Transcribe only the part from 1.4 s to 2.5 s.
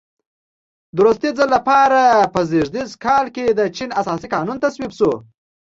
لپاره په